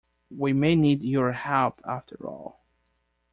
We 0.31 0.51
may 0.51 0.75
need 0.75 1.03
your 1.03 1.31
help 1.31 1.79
after 1.85 2.25
all. 2.25 2.59